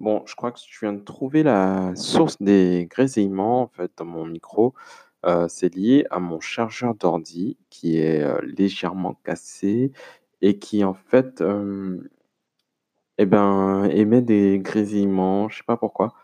Bon, 0.00 0.22
je 0.26 0.34
crois 0.34 0.50
que 0.52 0.58
je 0.68 0.78
viens 0.80 0.92
de 0.92 1.00
trouver 1.02 1.42
la 1.44 1.94
source 1.94 2.36
des 2.40 2.86
grésillements, 2.90 3.62
en 3.62 3.68
fait, 3.68 3.92
dans 3.96 4.04
mon 4.04 4.26
micro. 4.26 4.74
Heu, 5.26 5.46
c'est 5.48 5.74
lié 5.74 6.04
à 6.10 6.18
mon 6.20 6.40
chargeur 6.40 6.94
d'ordi 6.94 7.56
qui 7.70 7.98
est, 7.98 8.22
heu, 8.24 8.40
légèrement 8.42 9.14
cassé 9.24 9.92
et 10.42 10.58
qui, 10.58 10.84
en 10.84 10.94
fait, 10.94 11.40
hem 11.40 12.08
et 13.18 13.26
ben, 13.26 13.84
émet 13.92 14.22
des 14.22 14.58
grésillements, 14.58 15.48
je 15.48 15.58
sais 15.58 15.62
pas 15.64 15.76
pourquoi. 15.76 16.14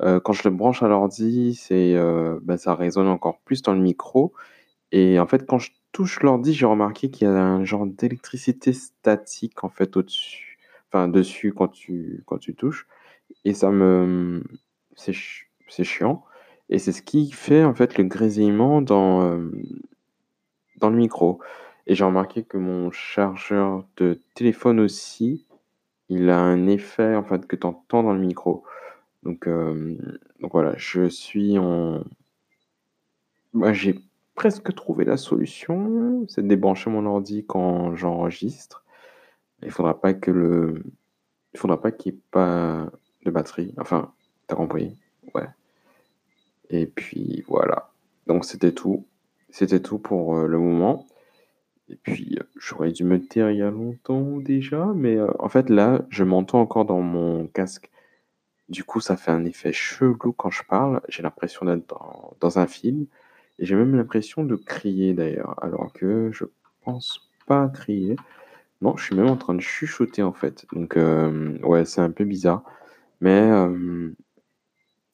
Quand 0.00 0.32
je 0.34 0.48
le 0.48 0.54
branche 0.54 0.82
à 0.82 0.88
l'ordi, 0.88 1.54
c'est, 1.54 1.94
bah, 2.42 2.58
ça 2.58 2.74
résonne 2.74 3.08
encore 3.08 3.40
plus 3.40 3.62
dans 3.62 3.74
le 3.74 3.80
micro 3.80 4.32
et 4.92 5.20
en 5.20 5.26
fait, 5.26 5.46
quand 5.46 5.58
je 5.58 5.72
touche 5.92 6.20
l'ordi, 6.22 6.54
j'ai 6.54 6.66
remarqué 6.66 7.10
qu'il 7.10 7.26
y 7.28 7.30
a 7.30 7.34
un 7.34 7.64
genre 7.64 7.86
d'électricité 7.86 8.72
statique, 8.74 9.64
en 9.64 9.70
fait, 9.70 9.96
au-dessus, 9.96 10.58
enfin, 10.88 11.08
dessus 11.08 11.52
quand 11.54 11.68
tu 11.68 12.22
quand 12.26 12.38
tu 12.38 12.54
touches 12.56 12.86
et 13.44 13.54
ça 13.54 13.70
me 13.70 14.42
c'est 14.96 15.14
c'est 15.68 15.84
chiant 15.84 16.24
et 16.68 16.78
c'est 16.78 16.92
ce 16.92 17.02
qui 17.02 17.30
fait, 17.30 17.64
en 17.64 17.74
fait, 17.74 17.98
le 17.98 18.04
grésillement 18.04 18.80
dans, 18.82 19.22
hem, 19.34 19.64
dans 20.78 20.90
le 20.90 20.96
micro 20.96 21.40
et 21.86 21.94
j'ai 21.94 22.04
remarqué 22.04 22.42
que 22.44 22.56
mon 22.56 22.90
chargeur 22.90 23.84
de 23.98 24.18
téléphone 24.34 24.80
aussi, 24.80 25.46
il 26.08 26.30
a 26.30 26.38
un 26.38 26.66
effet, 26.66 27.14
en 27.14 27.24
fait, 27.24 27.46
que 27.46 27.56
tu 27.56 27.66
entends 27.66 28.02
dans 28.02 28.14
le 28.14 28.20
micro. 28.20 28.64
Donc, 29.22 29.46
hem, 29.46 29.98
donc 30.40 30.52
voilà, 30.52 30.74
je 30.76 31.08
suis 31.08 31.58
en 31.58 32.04
bah, 33.52 33.72
j'ai 33.72 34.00
presque 34.34 34.74
trouvé 34.74 35.04
la 35.04 35.16
solution, 35.16 36.26
c'est 36.28 36.42
de 36.42 36.48
débrancher 36.48 36.90
mon 36.90 37.06
ordi 37.06 37.44
quand 37.46 37.94
j'enregistre. 37.94 38.84
Il 39.62 39.70
faudra 39.70 40.00
pas 40.00 40.14
que 40.14 40.30
le 40.30 40.84
il 41.54 41.60
faudra 41.60 41.80
pas 41.80 41.92
qu'il 41.92 42.12
y 42.14 42.16
ait 42.16 42.20
pas 42.32 42.90
de 43.24 43.30
batterie, 43.30 43.74
enfin, 43.78 44.12
tu 44.48 44.54
as 44.54 44.56
compris? 44.56 44.96
Ouais 45.34 45.48
et 46.70 46.86
puis 46.86 47.44
voilà, 47.48 47.90
donc 48.26 48.44
c'était 48.44 48.72
tout. 48.72 49.06
C'était 49.50 49.80
tout 49.80 49.98
pour, 49.98 50.36
heu, 50.36 50.46
le 50.48 50.58
moment 50.58 51.06
et 51.90 51.96
puis, 51.96 52.36
heu, 52.40 52.48
j'aurais 52.58 52.92
dû 52.92 53.04
me 53.04 53.20
taire 53.20 53.50
il 53.50 53.58
y 53.58 53.62
a 53.62 53.70
longtemps 53.70 54.38
déjà, 54.38 54.86
mais, 54.96 55.16
heu, 55.16 55.30
en 55.40 55.48
fait, 55.50 55.70
là, 55.70 56.04
je 56.10 56.24
m'entends 56.24 56.60
encore 56.62 56.84
dans 56.86 57.00
mon 57.02 57.46
casque. 57.48 57.90
Du 58.70 58.84
coup, 58.84 59.00
ça 59.00 59.16
fait 59.16 59.32
un 59.32 59.44
effet 59.46 59.72
chelou 59.72 60.32
quand 60.34 60.50
je 60.50 60.62
parle. 60.64 61.02
J'ai 61.08 61.22
l'impression 61.22 61.66
d'être 61.66 61.88
dans 61.88 62.36
dans 62.40 62.58
un 62.60 62.66
film 62.68 63.06
et 63.60 63.66
j'ai 63.66 63.76
même 63.76 63.96
l'impression 63.96 64.44
de 64.44 64.56
crier 64.56 65.14
d'ailleurs, 65.14 65.56
alors 65.64 65.92
que 65.94 66.30
je 66.32 66.44
pense 66.84 67.30
pas 67.46 67.68
crier. 67.68 68.16
Non, 68.82 68.96
je 68.96 69.04
suis 69.06 69.16
même 69.16 69.28
en 69.28 69.36
train 69.36 69.54
de 69.54 69.60
chuchoter, 69.62 70.22
en 70.24 70.32
fait, 70.34 70.66
donc, 70.72 70.96
ouais, 71.64 71.84
c'est 71.86 72.00
un 72.02 72.10
peu 72.10 72.24
bizarre, 72.24 72.64
mais, 73.24 73.50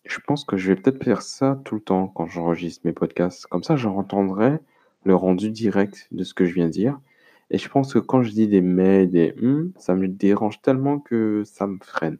je 0.04 0.18
pense 0.26 0.44
que 0.44 0.56
je 0.56 0.72
vais 0.72 0.76
peut-être 0.80 1.02
faire 1.04 1.22
ça 1.22 1.60
tout 1.64 1.76
le 1.76 1.80
temps 1.80 2.08
quand 2.08 2.26
j'enregistre 2.26 2.82
mes 2.84 2.92
podcasts. 2.92 3.46
Comme 3.46 3.62
ça, 3.62 3.76
je 3.76 3.88
entendrai 3.88 4.58
le 5.04 5.14
rendu 5.14 5.50
direct 5.50 6.08
de 6.10 6.24
ce 6.24 6.34
que 6.34 6.44
je 6.44 6.54
viens 6.54 6.66
de 6.66 6.72
dire 6.72 7.00
et 7.50 7.58
je 7.58 7.68
pense 7.68 7.94
que 7.94 7.98
quand 7.98 8.22
je 8.22 8.30
dis 8.30 8.48
des 8.48 8.60
mais, 8.60 9.06
des 9.06 9.32
mmh, 9.40 9.72
ça 9.78 9.94
me 9.94 10.08
dérange 10.08 10.60
tellement 10.62 10.98
que 10.98 11.42
ça 11.44 11.66
me 11.66 11.78
freine. 11.82 12.18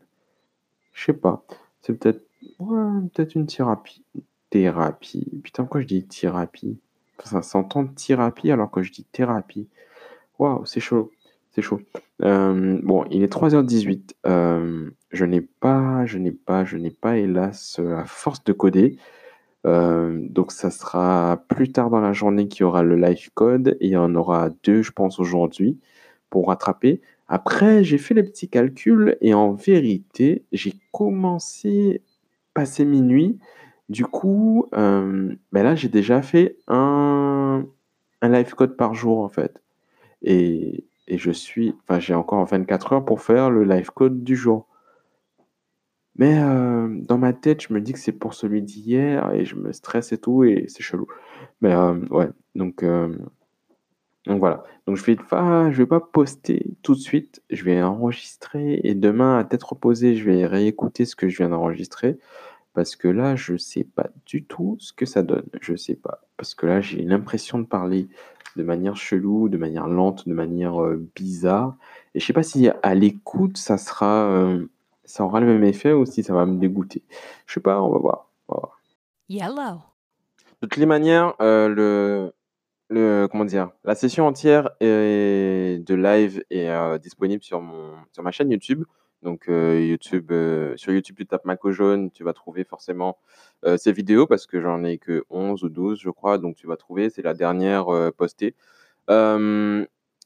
Je 0.93 1.05
sais 1.07 1.13
pas, 1.13 1.45
c'est 1.83 1.95
peut-être 1.95 2.25
peut-être 2.59 3.35
une 3.35 3.47
thérapie 3.47 4.05
thérapie. 4.51 5.41
Putain, 5.45 5.63
pourquoi 5.65 5.81
je 5.81 5.87
dis 5.87 6.05
thérapie? 6.05 6.79
Ça 7.25 7.43
s'entend 7.43 7.87
thérapie 7.87 8.51
alors 8.51 8.71
que 8.71 8.83
je 8.83 8.93
dis 8.93 9.05
thérapie. 9.05 9.69
Waouh, 10.39 10.67
c'est 10.67 10.81
chaud, 10.81 11.13
chaud. 11.63 11.81
Hem, 12.23 12.81
bon, 12.83 13.05
il 13.11 13.23
est 13.23 13.29
03:18, 13.33 14.15
hem, 14.25 14.93
je 15.13 15.25
n'ai 15.25 15.41
pas 15.43 16.07
je 16.07 16.19
n'ai 16.19 16.33
pas 16.33 16.65
je 16.65 16.77
n'ai 16.77 16.91
pas 16.91 17.17
hélas, 17.19 17.81
la 17.83 18.05
force 18.07 18.45
de 18.45 18.53
coder, 18.53 18.97
heu, 19.67 20.21
donc 20.31 20.53
ça 20.53 20.71
sera 20.71 21.45
plus 21.49 21.73
tard 21.73 21.91
dans 21.91 22.01
la 22.01 22.13
journée 22.15 22.49
qu'il 22.49 22.63
y 22.63 22.65
aura 22.65 22.83
le 22.85 22.97
live 22.97 23.31
code 23.35 23.77
et 23.81 23.87
il 23.89 23.93
y 23.93 23.97
en 23.99 24.15
aura 24.17 24.51
2 24.65 24.83
je 24.83 24.93
pense 24.93 25.21
aujourd'hui 25.21 25.79
pour 26.31 26.49
rattraper. 26.49 27.01
Après, 27.29 27.85
j'ai 27.85 27.99
fait 27.99 28.15
les 28.15 28.25
petits 28.25 28.49
calculs 28.51 29.17
et 29.23 29.35
en 29.35 29.53
vérité, 29.55 30.45
j'ai 30.53 30.75
commencé 30.93 32.03
passé 32.55 32.85
minuit. 32.87 33.39
Du 33.91 34.05
coup, 34.07 34.67
hem, 34.75 35.37
bah, 35.53 35.63
là, 35.65 35.75
j'ai 35.77 35.89
déjà 35.91 36.23
fait 36.23 36.57
un 36.69 37.65
un 38.23 38.31
live 38.31 38.55
code 38.57 38.77
par 38.77 38.95
jour, 38.95 39.21
en 39.21 39.29
fait 39.31 39.63
et 40.25 40.85
et 41.11 41.19
je 41.19 41.31
suis 41.33 41.75
enfin, 41.89 42.01
j'ai 42.01 42.15
encore 42.15 42.47
24 42.47 42.95
heures 42.95 43.05
pour 43.05 43.21
faire 43.23 43.51
le 43.51 43.65
live 43.65 43.91
code 43.93 44.25
du 44.25 44.37
jour. 44.37 44.67
Mais, 46.17 46.39
heu, 46.41 46.99
dans 47.03 47.19
ma 47.19 47.33
tête, 47.33 47.63
je 47.63 47.73
me 47.73 47.81
dis 47.81 47.93
que 47.93 47.99
c'est 47.99 48.13
pour 48.13 48.35
celui 48.35 48.63
d'hier 48.63 49.33
et 49.33 49.45
je 49.45 49.57
me 49.57 49.73
stresse 49.73 50.13
et 50.13 50.19
tout 50.19 50.45
et 50.45 50.67
c'est 50.69 50.83
chelou. 50.83 51.07
Mais, 51.63 51.71
hem, 51.71 52.07
ouais, 52.11 52.29
donc, 52.55 52.83
hem, 52.83 53.29
donc 54.27 54.39
voilà. 54.39 54.65
Donc 54.87 54.97
je 54.97 55.05
vais 55.05 55.17
pas 55.17 55.71
je 55.71 55.79
vais 55.79 55.87
pas 55.87 56.01
poster 56.01 56.67
tout 56.83 56.95
de 56.95 57.01
suite, 57.01 57.43
je 57.51 57.65
vais 57.65 57.83
enregistrer 57.83 58.81
et 58.85 58.95
demain 58.95 59.39
à 59.39 59.45
tête 59.45 59.63
reposée, 59.63 60.15
je 60.17 60.25
vais 60.25 60.47
réécouter 60.47 61.05
ce 61.07 61.17
que 61.17 61.29
je 61.29 61.39
viens 61.39 61.49
d'enregistrer 61.51 62.19
parce 62.75 62.97
que 62.97 63.09
là, 63.09 63.37
je 63.37 63.57
sais 63.57 63.85
pas 63.85 64.11
du 64.27 64.45
tout 64.45 64.77
ce 64.81 64.93
que 64.93 65.07
ça 65.07 65.23
donne. 65.23 65.47
Je 65.63 65.77
sais 65.77 65.97
pas, 65.97 66.23
parce 66.39 66.55
que 66.55 66.67
là, 66.67 66.81
j'ai 66.81 67.03
l'impression 67.03 67.59
de 67.61 67.67
parler 67.67 68.09
de 68.57 68.63
manière 68.63 68.97
chelou, 68.97 69.49
de 69.49 69.57
manière 69.57 69.89
lente, 69.89 70.29
de 70.29 70.35
manière, 70.35 70.81
heu, 70.83 71.09
bizarre 71.15 71.77
et 72.15 72.21
je 72.21 72.27
sais 72.27 72.33
pas 72.33 72.43
si 72.43 72.69
à 72.83 72.95
l'écoute 72.95 73.57
ça 73.57 73.79
sera, 73.79 74.31
hem, 74.33 74.69
ça 75.05 75.25
aura 75.25 75.41
le 75.41 75.47
même 75.47 75.65
effet 75.65 75.93
ou 75.93 76.07
si 76.07 76.23
ça 76.23 76.35
va 76.35 76.47
me 76.47 76.59
dégoûter. 76.59 77.03
Je 77.47 77.55
sais 77.55 77.61
pas, 77.61 77.81
on 77.83 77.91
va 77.91 77.99
voir, 77.99 78.31
on 78.49 78.55
va 78.55 78.61
voir. 78.61 78.81
Yellow. 79.29 79.81
De 80.63 80.67
toutes 80.67 80.77
les 80.77 80.87
manières, 80.87 81.35
heu, 81.41 81.69
le 81.69 82.33
le 82.89 83.29
comment 83.31 83.45
dire? 83.45 83.71
La 83.85 83.95
session 83.95 84.27
entière 84.27 84.71
est 84.81 85.79
de 85.87 85.95
live 85.95 86.43
est, 86.51 86.99
disponible 86.99 87.43
sur 87.43 87.61
mon 87.61 87.95
sur 88.13 88.23
ma 88.25 88.33
chaîne 88.33 88.51
YouTube. 88.51 88.85
Donc, 89.23 89.47
YouTube, 89.49 90.33
sur 90.77 90.93
YouTube, 90.93 91.17
tu 91.17 91.27
tapes 91.27 91.45
Maco 91.45 91.71
Jaune, 91.73 92.11
tu 92.11 92.25
vas 92.25 92.33
trouver 92.33 92.65
forcément, 92.65 93.19
heu, 93.67 93.77
ces 93.79 93.93
vidéos 93.93 94.27
parce 94.27 94.47
que 94.47 94.61
j'en 94.61 94.85
ai 94.85 94.99
que 94.99 95.25
11 95.31 95.65
ou 95.65 95.69
12 95.69 96.01
je 96.01 96.11
crois, 96.11 96.39
donc 96.39 96.57
tu 96.57 96.67
vas 96.67 96.77
trouver, 96.77 97.11
c'est 97.11 97.23
la 97.23 97.35
dernière, 97.35 97.93
heu, 97.93 98.11
postée. 98.13 98.55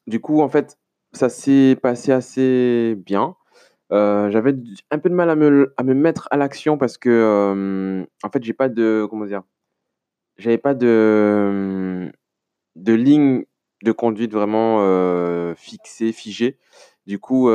Du 0.06 0.20
coup, 0.20 0.40
en 0.42 0.48
fait, 0.48 0.78
ça 1.12 1.28
s'est 1.28 1.76
passé 1.80 2.12
assez 2.12 2.94
bien. 2.96 3.36
Heu, 3.92 4.30
j'avais 4.30 4.54
un 4.90 4.98
peu 4.98 5.10
de 5.10 5.14
mal 5.14 5.30
à 5.30 5.36
me 5.36 5.74
à 5.78 5.82
me 5.84 5.94
mettre 5.94 6.28
à 6.30 6.36
l'action 6.36 6.78
parce 6.78 6.98
que, 6.98 8.04
en 8.24 8.30
fait, 8.30 8.42
j'ai 8.44 8.54
pas 8.54 8.68
de 8.68 9.06
comment 9.10 9.26
dire? 9.26 9.42
J'avais 10.38 10.58
pas 10.58 10.74
de, 10.74 12.10
de 12.76 12.92
ligne 12.94 13.44
de 13.84 13.92
conduite 13.92 14.32
vraiment, 14.32 14.80
heu, 14.82 15.54
fixée, 15.56 16.12
figée. 16.12 16.58
Du 17.06 17.18
coup, 17.20 17.48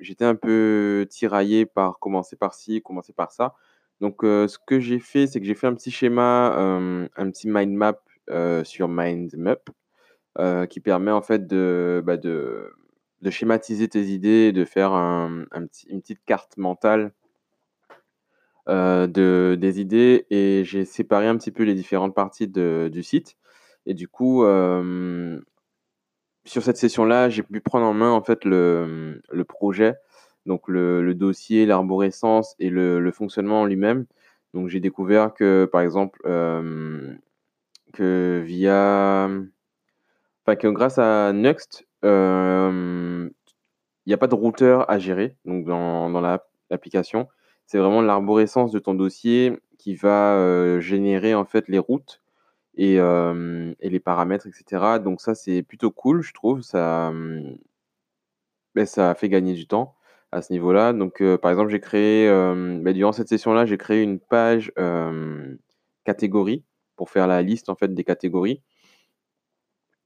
j'étais 0.00 0.24
un 0.24 0.34
peu 0.36 1.06
tiraillé 1.10 1.66
par 1.66 1.98
commencer 1.98 2.36
par 2.36 2.54
ci, 2.54 2.82
commencer 2.82 3.12
par 3.12 3.32
ça. 3.32 3.54
Donc, 4.00 4.18
ce 4.22 4.58
que 4.66 4.78
j'ai 4.80 4.98
fait, 4.98 5.26
c'est 5.26 5.40
que 5.40 5.46
j'ai 5.46 5.54
fait 5.54 5.66
un 5.66 5.74
petit 5.74 5.90
schéma, 5.90 6.54
un 6.56 7.30
petit 7.30 7.48
mind 7.48 7.72
map, 7.72 8.00
sur 8.64 8.88
Mindmap, 8.88 9.70
qui 10.68 10.80
permet 10.80 11.10
en 11.10 11.22
fait 11.22 11.46
de, 11.46 12.02
bah, 12.04 12.16
de 12.16 12.70
schématiser 13.30 13.88
tes 13.88 14.04
idées 14.04 14.48
et 14.48 14.52
de 14.52 14.64
faire 14.64 14.92
un 14.92 15.44
une 15.88 16.00
petite 16.00 16.24
carte 16.26 16.56
mentale 16.58 17.12
de 18.68 19.56
des 19.58 19.80
idées 19.80 20.26
et 20.30 20.62
j'ai 20.64 20.84
séparé 20.84 21.26
un 21.26 21.36
petit 21.36 21.52
peu 21.52 21.62
les 21.62 21.74
différentes 21.74 22.14
parties 22.14 22.48
du 22.48 23.02
site 23.02 23.36
et 23.86 23.94
du 23.94 24.08
coup, 24.08 24.44
sur 26.44 26.62
cette 26.62 26.76
session-là, 26.76 27.28
j'ai 27.28 27.42
pu 27.42 27.60
prendre 27.60 27.86
en 27.86 27.94
main, 27.94 28.10
en 28.10 28.22
fait, 28.22 28.44
le, 28.44 29.20
le 29.30 29.44
projet, 29.44 29.94
donc 30.46 30.68
le 30.68 31.14
dossier, 31.14 31.66
l'arborescence 31.66 32.54
et 32.60 32.70
le 32.70 33.10
fonctionnement 33.12 33.62
en 33.62 33.66
lui-même. 33.66 34.06
Donc 34.54 34.68
j'ai 34.68 34.80
découvert 34.80 35.34
que, 35.34 35.66
par 35.70 35.82
exemple, 35.82 36.20
hem, 36.26 37.18
que 37.94 38.42
via, 38.46 39.28
enfin, 40.46 40.56
que 40.56 40.68
grâce 40.68 40.98
à 40.98 41.32
Nuxt, 41.32 41.86
hem, 42.04 43.30
il 44.06 44.10
y 44.10 44.14
a 44.14 44.18
pas 44.18 44.28
de 44.28 44.34
routeur 44.36 44.90
à 44.90 44.98
gérer, 44.98 45.36
dans 45.46 46.10
dans 46.10 46.20
l'app 46.22 46.48
l'application. 46.70 47.28
C'est 47.66 47.78
vraiment 47.78 48.02
l'arborescence 48.02 48.72
de 48.72 48.78
ton 48.80 48.94
dossier 48.94 49.58
qui 49.78 49.94
va, 49.96 50.36
heu, 50.38 50.80
générer, 50.80 51.34
en 51.34 51.44
fait, 51.46 51.68
les 51.68 51.78
routes 51.80 52.22
et 52.78 52.98
les 52.98 54.00
paramètres 54.00 54.46
et 54.48 54.52
cetera. 54.52 54.98
Donc 55.00 55.20
ça, 55.22 55.34
c'est 55.36 55.62
plutôt 55.64 55.90
cool, 55.92 56.22
je 56.22 56.34
trouve. 56.34 56.62
Ça, 56.62 57.10
mmh 57.12 57.56
beh, 58.76 58.86
ça 58.86 59.14
fait 59.16 59.28
gagner 59.28 59.54
du 59.54 59.66
temps 59.66 59.95
à 60.36 60.42
ce 60.42 60.52
niveau-là. 60.52 60.92
Donc, 60.92 61.20
heu, 61.22 61.38
par 61.38 61.50
exemple, 61.50 61.70
j'ai 61.70 61.80
créé, 61.80 62.26
hem, 62.26 62.82
bah, 62.82 62.92
durant 62.92 63.12
cette 63.12 63.28
session-là, 63.28 63.66
j'ai 63.66 63.78
créé 63.78 64.02
une 64.02 64.20
page, 64.20 64.72
hem, 64.76 65.58
catégories 66.04 66.64
pour 66.96 67.10
faire 67.10 67.26
la 67.26 67.42
liste, 67.42 67.68
en 67.70 67.76
fait, 67.76 67.94
des 67.94 68.04
catégories. 68.04 68.62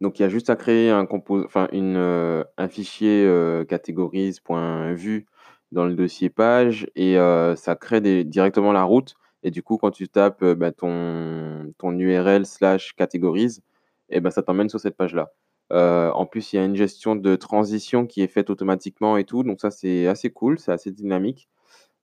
Donc 0.00 0.19
il 0.19 0.23
y 0.23 0.25
a 0.25 0.29
juste 0.29 0.49
à 0.50 0.56
créer 0.56 0.91
un 0.91 2.69
fichier, 2.69 3.25
heu, 3.27 3.65
categories.vue 3.69 5.27
dans 5.73 5.85
le 5.85 5.94
dossier 5.94 6.31
page 6.31 6.87
et 6.97 7.17
ça 7.56 7.77
crée 7.77 8.25
directement 8.25 8.73
la 8.73 8.85
route 8.85 9.15
et 9.43 9.50
du 9.50 9.62
coup, 9.62 9.79
quand 9.79 9.91
tu 9.91 10.09
tapes, 10.09 10.44
bah, 10.44 10.71
ton 10.73 11.73
URL 11.99 12.47
slash 12.47 12.94
catégorise 12.94 13.62
et 14.11 14.21
bah, 14.21 14.31
ça 14.31 14.43
t'emmène 14.43 14.69
sur 14.69 14.81
cette 14.81 14.97
page-là. 14.97 15.31
Heu, 15.72 16.11
en 16.14 16.26
plus, 16.26 16.52
il 16.52 16.56
y 16.56 16.58
a 16.61 16.64
une 16.64 16.76
gestion 16.76 17.17
de 17.17 17.37
transition 17.37 18.06
qui 18.06 18.22
est 18.22 18.28
faite 18.28 18.50
automatiquement 18.50 19.17
et 19.17 19.25
tout, 19.25 19.43
donc 19.44 19.61
ça, 19.61 19.70
c'est 19.70 20.06
assez 20.08 20.31
cool, 20.31 20.58
c'est 20.58 20.72
assez 20.72 20.90
dynamique, 20.93 21.49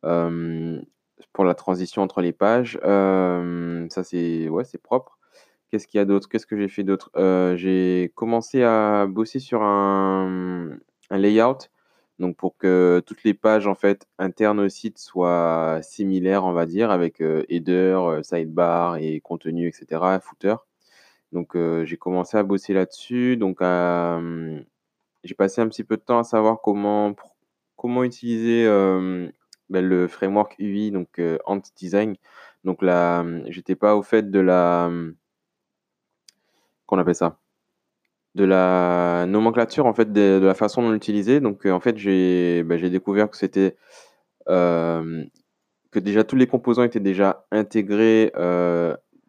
hem, 0.06 0.84
pour 1.34 1.46
la 1.46 1.56
transition 1.56 2.02
entre 2.04 2.22
les 2.22 2.34
pages. 2.34 2.80
Hem, 2.84 3.88
ça, 3.92 4.04
c'est 4.04 4.50
ouais, 4.50 4.66
c'est 4.66 4.81
propre. 4.81 5.18
Qu'est-ce 5.72 5.88
qu'il 5.88 5.98
y 6.00 6.02
a 6.02 6.06
d'autre? 6.06 6.30
Qu'est-ce 6.30 6.48
que 6.48 6.58
j'ai 6.58 6.68
fait 6.69 6.84
d'autre? 6.84 7.12
J'ai 7.58 8.12
commencé 8.16 8.64
à 8.64 9.08
bosser 9.08 9.40
sur 9.40 9.64
un, 9.64 10.78
layout, 11.12 11.58
donc 12.19 12.38
pour 12.38 12.58
que 12.58 13.02
toutes 13.06 13.24
les 13.25 13.34
pages, 13.36 13.68
en 13.68 13.75
fait, 13.75 14.08
internes 14.19 14.60
au 14.62 14.69
site 14.69 14.98
soient 15.00 15.80
similaires, 15.84 16.46
on 16.46 16.54
va 16.54 16.66
dire, 16.68 16.92
avec, 16.92 17.22
header, 17.50 18.19
sidebar 18.24 18.98
et 18.98 19.22
contenu 19.22 19.69
et 19.69 19.72
cetera, 19.74 20.19
footer. 20.22 20.56
Donc 21.32 21.56
j'ai 21.84 21.98
commencé 21.98 22.38
à 22.38 22.44
bosser 22.44 22.74
là-dessus, 22.74 23.38
donc 23.38 23.60
j'ai 25.24 25.36
passé 25.36 25.62
un 25.62 25.68
petit 25.68 25.84
peu 25.84 25.98
de 25.98 26.02
temps 26.02 26.20
à 26.20 26.24
savoir 26.24 26.62
comment 26.62 27.16
comment 27.76 28.04
utiliser, 28.04 28.66
bah, 29.70 29.82
le 29.82 30.08
framework 30.08 30.56
UI, 30.60 30.92
donc 30.92 31.22
Ant 31.46 31.62
Design. 31.76 32.16
Donc 32.64 32.82
là, 32.82 33.26
j'étais 33.48 33.76
pas 33.76 33.96
au 33.96 34.02
fait 34.04 34.32
de 34.32 34.40
la, 34.40 34.90
qu'on 36.86 36.98
appelle 36.98 37.16
ça? 37.16 37.38
De 38.36 38.44
la 38.44 39.26
nomenclature, 39.28 39.86
en 39.86 39.94
fait, 39.94 40.12
de 40.12 40.40
la 40.44 40.54
façon 40.54 40.88
de 40.88 40.94
l'utiliser. 40.94 41.40
Donc 41.40 41.66
en 41.66 41.80
fait, 41.80 41.98
j'ai 41.98 42.64
bah, 42.64 42.78
j'ai 42.78 42.90
découvert 42.90 43.30
que 43.30 43.38
c'était, 43.38 43.76
que 44.48 46.00
déjà 46.00 46.24
tous 46.24 46.36
les 46.36 46.48
composants 46.48 46.84
étaient 46.84 47.00
déjà 47.00 47.46
intégrés, 47.52 48.32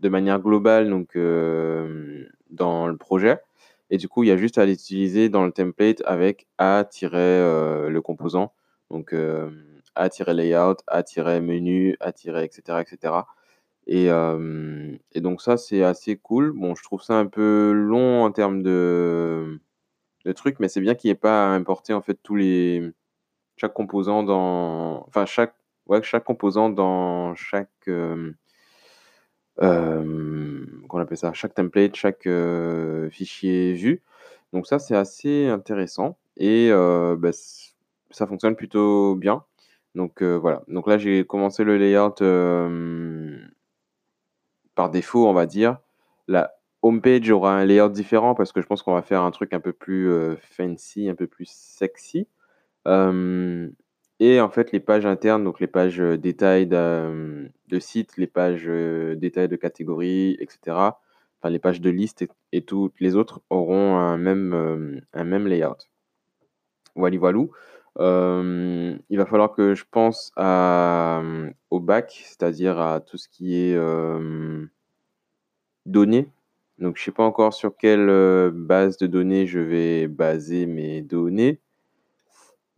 de 0.01 0.09
manière 0.09 0.41
globale, 0.41 0.89
donc 0.91 1.17
hem, 1.17 2.27
dans 2.51 2.87
le 2.89 2.97
projet. 2.97 3.41
Et 3.91 3.97
du 3.99 4.09
coup, 4.09 4.23
il 4.25 4.29
y 4.29 4.33
a 4.33 4.37
juste 4.37 4.59
à 4.59 4.67
les 4.67 4.75
utiliser 4.75 5.29
dans 5.31 5.45
le 5.47 5.53
template 5.53 6.03
avec 6.07 6.47
A 6.59 6.85
heu, 7.05 7.89
le 7.91 8.01
composant, 8.03 8.53
donc 8.91 9.15
A-layout, 9.97 10.77
A-menu, 10.89 11.97
A 12.01 12.13
tiret 12.13 12.47
et 12.47 12.51
cetera 12.53 13.27
et 13.87 14.09
et 15.13 15.21
donc 15.23 15.43
ça, 15.43 15.57
c'est 15.59 15.83
assez 15.85 16.17
cool. 16.17 16.53
Bon, 16.53 16.75
je 16.77 16.83
trouve 16.85 17.03
ça 17.03 17.15
un 17.17 17.27
peu 17.27 17.73
long 17.73 18.25
en 18.25 18.33
termes 18.33 18.63
de 18.63 19.61
de 20.27 20.33
trucs, 20.33 20.61
mais 20.61 20.69
c'est 20.69 20.81
bien 20.83 20.95
qu'il 20.97 21.09
y 21.09 21.13
ait 21.13 21.17
pas 21.17 21.47
à 21.47 21.51
importer, 21.51 21.95
en 21.95 22.03
fait, 22.03 22.19
tous 22.23 22.37
les 22.37 22.93
chaque 23.59 23.75
composant 23.75 24.23
dans 24.25 25.05
enfin 25.09 25.27
chaque 25.27 25.55
ouais, 25.89 26.03
chaque 26.05 26.25
composant 26.25 26.71
dans 26.71 27.35
chaque, 27.37 27.71
hem, 29.61 30.67
comment 30.89 31.03
on 31.03 31.07
appelle 31.07 31.19
ça? 31.19 31.33
Chaque 31.35 31.55
template, 31.55 31.95
chaque, 31.97 32.27
heu, 32.27 33.09
fichier 33.11 33.75
vue. 33.75 34.03
Donc 34.53 34.67
ça, 34.67 34.79
c'est 34.79 34.97
assez 34.97 35.47
intéressant 35.49 36.19
et 36.37 36.71
heu, 36.73 37.17
bah, 37.19 37.31
ça 38.11 38.27
fonctionne 38.27 38.57
plutôt 38.57 39.15
bien. 39.17 39.45
Donc 39.95 40.23
voilà. 40.23 40.63
Donc 40.69 40.87
là, 40.89 40.99
j'ai 40.99 41.25
commencé 41.27 41.65
le 41.65 41.77
layout, 41.79 42.15
par 44.75 44.91
défaut, 44.91 45.27
on 45.29 45.33
va 45.35 45.47
dire. 45.47 45.79
La 46.29 46.53
home 46.83 47.01
page 47.01 47.31
aura 47.31 47.55
un 47.57 47.65
layout 47.65 47.89
différent 47.89 48.35
parce 48.35 48.53
que 48.53 48.61
je 48.63 48.67
pense 48.67 48.83
qu'on 48.83 48.95
va 48.95 49.03
faire 49.03 49.23
un 49.23 49.31
truc 49.31 49.53
un 49.53 49.61
peu 49.61 49.73
plus, 49.73 50.11
fancy, 50.41 51.09
un 51.09 51.15
peu 51.15 51.27
plus 51.27 51.49
sexy. 51.51 52.27
Et 54.21 54.41
en 54.41 54.49
fait, 54.51 54.73
les 54.73 54.81
pages 54.81 55.07
internes, 55.07 55.45
donc 55.45 55.61
les 55.61 55.67
pages, 55.69 56.01
heu, 56.01 56.19
détails 56.19 56.67
de, 56.67 57.51
de 57.69 57.79
sites, 57.79 58.17
les 58.17 58.27
pages, 58.27 58.67
heu, 58.69 59.15
détails 59.17 59.49
de 59.49 59.57
catégories 59.57 60.37
et 60.41 60.47
cetera, 60.51 61.01
enfin 61.41 61.51
les 61.51 61.59
pages 61.61 61.81
de 61.81 61.91
liste 61.91 62.27
et 62.53 62.63
toutes 62.63 63.01
les 63.01 63.15
autres 63.17 63.41
auront 63.51 63.97
un 63.97 64.17
même, 64.19 64.53
hem, 64.55 65.01
un 65.13 65.25
même 65.25 65.47
layout. 65.47 65.77
Voilà. 66.97 67.17
Hem, 67.99 68.99
il 69.11 69.19
va 69.19 69.27
falloir 69.27 69.53
que 69.53 69.75
je 69.75 69.85
pense 69.91 70.33
au 71.71 71.81
back, 71.81 72.11
c'est-à-dire 72.25 72.79
à 72.81 73.01
tout 73.01 73.17
ce 73.19 73.29
qui 73.29 73.55
est, 73.57 73.77
données. 75.87 76.29
Donc 76.79 76.97
je 76.97 77.03
sais 77.05 77.11
pas 77.13 77.25
encore 77.25 77.53
sur 77.55 77.77
quelle, 77.77 78.09
base 78.53 78.99
de 78.99 79.07
données 79.07 79.47
je 79.47 79.59
vais 79.59 80.07
baser 80.09 80.67
mes 80.67 81.03
données. 81.03 81.61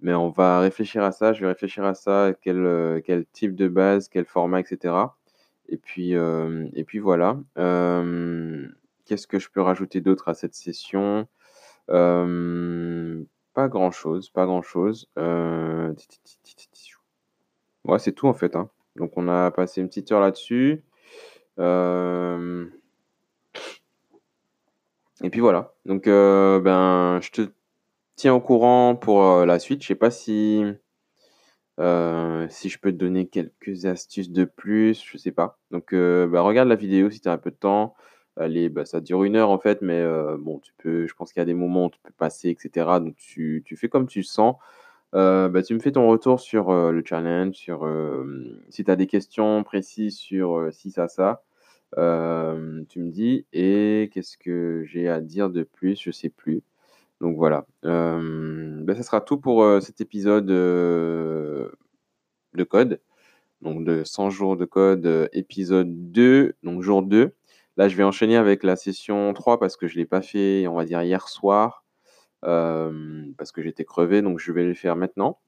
Mais 0.03 0.15
on 0.15 0.31
va 0.31 0.61
réfléchir 0.61 1.03
à 1.05 1.13
ça, 1.13 1.33
je 1.33 1.41
vais 1.43 1.49
réfléchir 1.49 1.85
à 1.85 1.95
ça, 1.95 2.33
quel, 2.43 2.57
heu, 2.59 3.03
quel 3.05 3.27
type 3.27 3.55
de 3.55 3.69
base, 3.69 4.09
quel 4.09 4.25
format 4.27 4.61
et 4.61 4.65
cetera 4.65 5.17
et 5.69 5.77
puis, 5.79 6.13
hem 6.15 6.69
et 6.75 6.85
puis 6.85 6.99
voilà. 6.99 7.39
Hem, 7.57 8.75
qu'est-ce 9.07 9.27
que 9.29 9.39
je 9.39 9.49
peux 9.51 9.61
rajouter 9.63 10.01
d'autre 10.01 10.29
à 10.29 10.35
cette 10.35 10.55
session? 10.55 11.29
Pas 13.55 13.69
grand 13.69 13.91
chose, 13.91 14.31
pas 14.31 14.47
grand 14.47 14.63
chose. 14.63 15.09
Heu, 15.19 15.95
ti 15.97 16.09
ti 16.09 16.21
ti 16.25 16.39
ti 16.43 16.57
ti 16.57 16.69
ti 16.71 16.89
chou. 16.91 17.01
Ouais, 17.85 17.99
c'est 18.01 18.13
tout 18.13 18.29
en 18.29 18.35
fait, 18.35 18.57
hein. 18.57 18.71
Donc 18.97 19.13
on 19.17 19.29
a 19.29 19.51
passé 19.53 19.81
une 19.83 19.89
petite 19.89 20.13
heure 20.13 20.21
là-dessus. 20.21 20.83
Et 25.23 25.31
puis 25.31 25.41
voilà. 25.41 25.73
Donc 25.87 26.05
ben, 26.07 27.21
je 27.23 27.31
te 27.31 27.43
tiens 28.21 28.35
au 28.35 28.41
courant 28.41 28.97
pour, 28.97 29.23
heu, 29.23 29.47
la 29.47 29.59
suite. 29.59 29.83
Je 29.83 29.89
sais 29.89 29.95
pas 29.95 30.11
si 30.11 30.63
heu, 31.79 32.47
si 32.51 32.69
je 32.69 32.79
peux 32.79 32.93
te 32.93 32.97
donner 32.97 33.29
quelques 33.29 33.87
astuces 33.87 34.31
de 34.31 34.45
plus, 34.45 35.03
je 35.05 35.17
sais 35.19 35.31
pas. 35.33 35.59
Donc 35.71 35.93
heu, 35.95 36.27
bah, 36.31 36.41
regarde 36.43 36.69
la 36.69 36.75
vidéo 36.77 37.11
si 37.11 37.21
tu 37.21 37.29
as 37.29 37.33
un 37.33 37.39
peu 37.39 37.51
de 37.51 37.57
temps. 37.57 37.95
Est 38.41 38.69
bah, 38.71 38.87
ça 38.87 39.01
dure 39.03 39.25
1 39.25 39.37
heure 39.37 39.51
en 39.51 39.59
fait, 39.59 39.83
mais 39.83 40.03
bon, 40.39 40.61
tu 40.61 40.73
peux 40.79 41.07
je 41.07 41.15
pense 41.15 41.33
qu'il 41.33 41.41
y 41.41 41.43
a 41.43 41.45
des 41.47 41.53
moments 41.55 41.87
où 41.87 41.91
tu 41.91 41.99
peux 42.03 42.13
passer 42.17 42.49
et 42.51 42.57
cetera. 42.59 42.99
Donc 43.01 43.17
tu 43.17 43.63
tu 43.67 43.77
fais 43.77 43.89
comme 43.89 44.07
tu 44.07 44.23
sens. 44.23 44.57
Bah, 45.13 45.63
tu 45.67 45.75
me 45.75 45.81
fais 45.81 45.93
ton 45.93 46.09
retour 46.09 46.41
sur, 46.41 46.73
le 46.73 47.03
challenge, 47.07 47.55
sur, 47.57 47.89
si 48.71 48.85
tu 48.85 48.91
as 48.91 48.97
des 48.97 49.07
questions 49.09 49.63
précises 49.65 50.17
sur, 50.19 50.69
ci, 50.73 50.91
ça, 50.93 51.09
ça. 51.09 51.43
Tu 51.97 53.01
me 53.01 53.11
dis 53.11 53.47
et 53.53 54.11
qu'est-ce 54.13 54.39
que 54.39 54.85
j'ai 54.87 55.09
à 55.09 55.21
dire 55.21 55.51
de 55.51 55.63
plus? 55.65 56.01
Je 56.03 56.11
sais 56.13 56.31
plus. 56.31 56.63
Donc 57.21 57.37
voilà. 57.37 57.67
Hem, 57.85 58.83
bah, 58.85 58.95
ça 58.95 59.03
sera 59.03 59.21
tout 59.21 59.39
pour, 59.39 59.63
heu, 59.65 59.81
cet 59.81 60.01
épisode, 60.01 60.51
heu, 60.51 61.73
de 62.55 62.65
code. 62.65 63.01
Donc 63.63 63.85
de 63.85 64.05
100 64.05 64.31
jours 64.31 64.57
de 64.57 64.65
code, 64.67 65.07
heu, 65.07 65.29
épisode 65.33 66.13
2, 66.13 66.55
donc 66.65 66.83
jour 66.83 67.03
2. 67.03 67.35
Là, 67.79 67.89
je 67.89 67.97
vais 67.97 68.05
enchaîner 68.05 68.37
avec 68.37 68.65
la 68.65 68.77
session 68.77 69.33
3 69.35 69.61
parce 69.61 69.77
que 69.77 69.89
je 69.89 69.97
l'ai 69.99 70.07
pas 70.07 70.23
fait, 70.23 70.67
on 70.69 70.75
va 70.77 70.85
dire 70.87 71.03
hier 71.03 71.29
soir, 71.29 71.85
parce 72.43 73.53
que 73.53 73.63
j'étais 73.63 73.85
crevé, 73.85 74.23
donc 74.23 74.39
je 74.41 74.53
vais 74.53 74.65
le 74.65 74.75
faire 74.75 74.97
maintenant. 74.97 75.41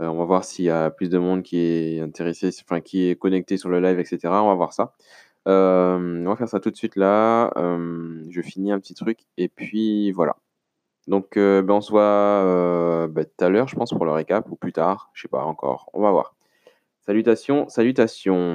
On 0.00 0.14
va 0.16 0.24
voir 0.26 0.44
s'il 0.44 0.66
y 0.66 0.70
a 0.70 0.90
plus 0.90 1.10
de 1.10 1.18
monde 1.18 1.42
qui 1.44 1.58
est 1.58 2.00
intéressé, 2.00 2.50
enfin 2.64 2.80
qui 2.82 3.08
est 3.10 3.16
connecté 3.16 3.56
sur 3.58 3.68
le 3.70 3.80
live 3.80 3.98
et 4.00 4.04
cetera, 4.06 4.42
on 4.44 4.48
va 4.48 4.54
voir 4.56 4.72
ça. 4.74 4.94
On 5.46 6.24
va 6.26 6.36
faire 6.36 6.48
ça 6.50 6.60
tout 6.60 6.70
de 6.72 6.76
suite 6.76 6.96
là. 6.96 7.52
Je 8.30 8.42
finis 8.42 8.72
un 8.72 8.80
petit 8.80 8.94
truc 8.94 9.20
et 9.38 9.48
puis 9.48 10.12
voilà. 10.12 10.36
Donc 11.08 11.36
heu, 11.36 11.62
bah, 11.62 11.74
on 11.74 11.80
se 11.80 11.90
voit, 11.90 12.42
heu, 12.44 13.06
bah, 13.08 13.24
tout 13.24 13.44
à 13.44 13.48
l'heure, 13.48 13.68
je 13.68 13.76
pense 13.76 13.90
pour 13.90 14.04
le 14.04 14.12
récap 14.12 14.50
ou 14.50 14.56
plus 14.56 14.72
tard, 14.72 15.10
je 15.14 15.22
sais 15.22 15.28
pas 15.28 15.44
encore, 15.44 15.88
on 15.94 16.00
va 16.02 16.10
voir. 16.10 16.34
Salutations, 17.06 17.68
salutations. 17.68 18.36